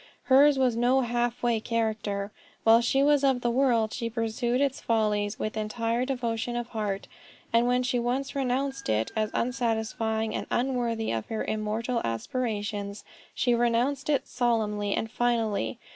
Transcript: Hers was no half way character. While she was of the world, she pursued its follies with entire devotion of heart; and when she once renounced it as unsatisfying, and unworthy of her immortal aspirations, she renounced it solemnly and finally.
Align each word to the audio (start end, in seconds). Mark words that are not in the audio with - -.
Hers 0.23 0.57
was 0.57 0.75
no 0.75 1.01
half 1.01 1.43
way 1.43 1.59
character. 1.59 2.31
While 2.63 2.81
she 2.81 3.03
was 3.03 3.23
of 3.23 3.41
the 3.41 3.51
world, 3.51 3.93
she 3.93 4.09
pursued 4.09 4.59
its 4.59 4.81
follies 4.81 5.37
with 5.37 5.55
entire 5.55 6.05
devotion 6.05 6.55
of 6.55 6.69
heart; 6.69 7.07
and 7.53 7.67
when 7.67 7.83
she 7.83 7.99
once 7.99 8.35
renounced 8.35 8.89
it 8.89 9.11
as 9.15 9.29
unsatisfying, 9.35 10.33
and 10.33 10.47
unworthy 10.49 11.11
of 11.11 11.27
her 11.27 11.43
immortal 11.45 12.01
aspirations, 12.03 13.03
she 13.35 13.53
renounced 13.53 14.09
it 14.09 14.27
solemnly 14.27 14.95
and 14.95 15.11
finally. 15.11 15.77